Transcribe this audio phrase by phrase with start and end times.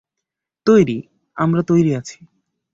[0.67, 0.97] তৈরি,
[1.37, 2.17] আমরা তৈরি আছি।